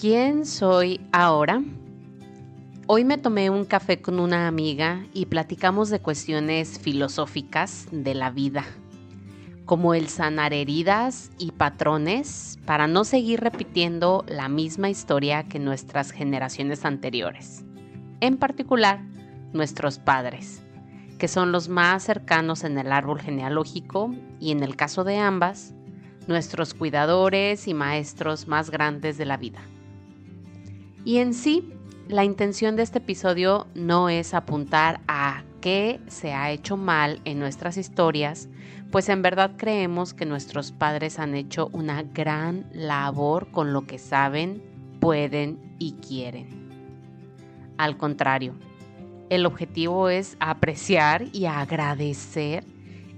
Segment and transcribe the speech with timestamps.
[0.00, 1.62] ¿Quién soy ahora?
[2.86, 8.30] Hoy me tomé un café con una amiga y platicamos de cuestiones filosóficas de la
[8.30, 8.64] vida,
[9.66, 16.12] como el sanar heridas y patrones para no seguir repitiendo la misma historia que nuestras
[16.12, 17.62] generaciones anteriores,
[18.20, 19.02] en particular
[19.52, 20.62] nuestros padres,
[21.18, 25.74] que son los más cercanos en el árbol genealógico y en el caso de ambas,
[26.26, 29.60] nuestros cuidadores y maestros más grandes de la vida.
[31.04, 31.72] Y en sí,
[32.08, 37.38] la intención de este episodio no es apuntar a qué se ha hecho mal en
[37.38, 38.48] nuestras historias,
[38.90, 43.98] pues en verdad creemos que nuestros padres han hecho una gran labor con lo que
[43.98, 44.62] saben,
[45.00, 46.48] pueden y quieren.
[47.78, 48.54] Al contrario,
[49.30, 52.64] el objetivo es apreciar y agradecer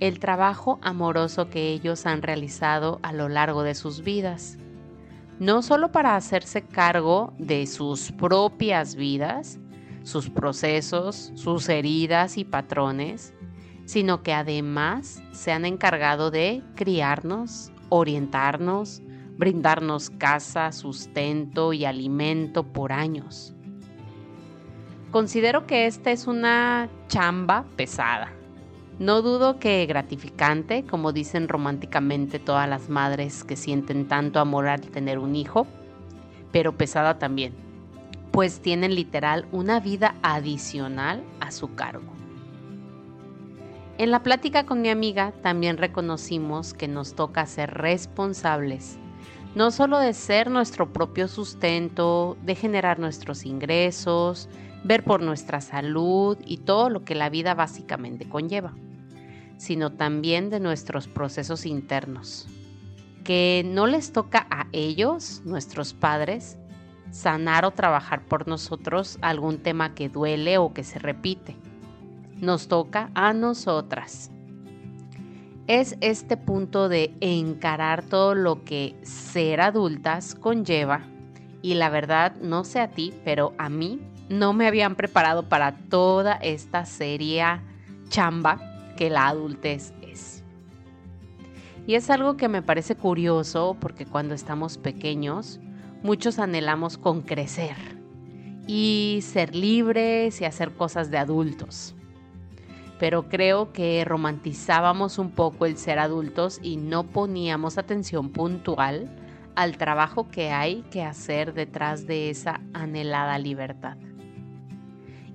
[0.00, 4.58] el trabajo amoroso que ellos han realizado a lo largo de sus vidas
[5.38, 9.58] no solo para hacerse cargo de sus propias vidas,
[10.02, 13.34] sus procesos, sus heridas y patrones,
[13.84, 19.02] sino que además se han encargado de criarnos, orientarnos,
[19.36, 23.54] brindarnos casa, sustento y alimento por años.
[25.10, 28.37] Considero que esta es una chamba pesada
[28.98, 34.80] no dudo que gratificante, como dicen románticamente todas las madres que sienten tanto amor al
[34.80, 35.68] tener un hijo,
[36.50, 37.54] pero pesada también,
[38.32, 42.12] pues tienen literal una vida adicional a su cargo.
[43.98, 48.98] En la plática con mi amiga también reconocimos que nos toca ser responsables,
[49.54, 54.48] no solo de ser nuestro propio sustento, de generar nuestros ingresos,
[54.82, 58.72] ver por nuestra salud y todo lo que la vida básicamente conlleva
[59.58, 62.46] sino también de nuestros procesos internos,
[63.24, 66.56] que no les toca a ellos, nuestros padres,
[67.10, 71.56] sanar o trabajar por nosotros algún tema que duele o que se repite.
[72.36, 74.30] Nos toca a nosotras.
[75.66, 81.02] Es este punto de encarar todo lo que ser adultas conlleva
[81.60, 85.76] y la verdad, no sé a ti, pero a mí no me habían preparado para
[85.88, 87.62] toda esta seria
[88.08, 88.67] chamba
[88.98, 90.42] que la adultez es.
[91.86, 95.60] Y es algo que me parece curioso porque cuando estamos pequeños,
[96.02, 97.76] muchos anhelamos con crecer
[98.66, 101.94] y ser libres y hacer cosas de adultos.
[102.98, 109.14] Pero creo que romantizábamos un poco el ser adultos y no poníamos atención puntual
[109.54, 113.96] al trabajo que hay que hacer detrás de esa anhelada libertad.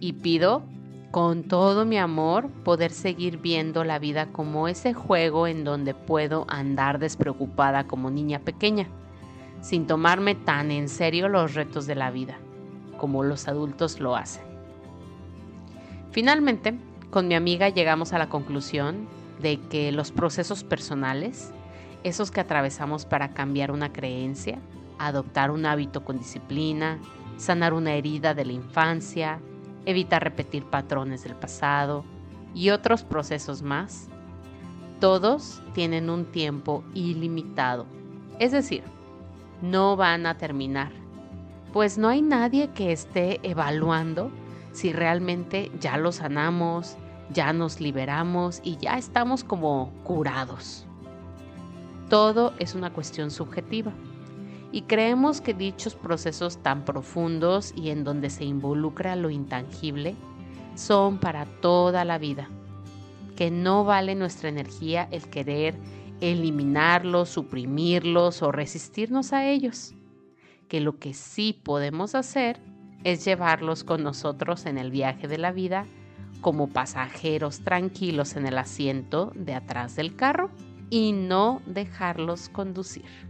[0.00, 0.64] Y pido
[1.10, 6.46] con todo mi amor poder seguir viendo la vida como ese juego en donde puedo
[6.48, 8.86] andar despreocupada como niña pequeña,
[9.60, 12.38] sin tomarme tan en serio los retos de la vida,
[12.96, 14.44] como los adultos lo hacen.
[16.12, 16.78] Finalmente,
[17.10, 19.08] con mi amiga llegamos a la conclusión
[19.42, 21.52] de que los procesos personales,
[22.04, 24.58] esos que atravesamos para cambiar una creencia,
[24.98, 26.98] adoptar un hábito con disciplina,
[27.36, 29.40] sanar una herida de la infancia,
[29.86, 32.04] evitar repetir patrones del pasado
[32.54, 34.08] y otros procesos más,
[35.00, 37.86] todos tienen un tiempo ilimitado.
[38.38, 38.82] Es decir,
[39.62, 40.92] no van a terminar,
[41.72, 44.30] pues no hay nadie que esté evaluando
[44.72, 46.96] si realmente ya lo sanamos,
[47.32, 50.86] ya nos liberamos y ya estamos como curados.
[52.08, 53.92] Todo es una cuestión subjetiva
[54.72, 60.16] y creemos que dichos procesos tan profundos y en donde se involucra lo intangible
[60.74, 62.48] son para toda la vida,
[63.36, 65.76] que no vale nuestra energía el querer
[66.20, 69.94] eliminarlos, suprimirlos o resistirnos a ellos,
[70.68, 72.60] que lo que sí podemos hacer
[73.02, 75.86] es llevarlos con nosotros en el viaje de la vida
[76.40, 80.50] como pasajeros tranquilos en el asiento de atrás del carro
[80.90, 83.29] y no dejarlos conducir.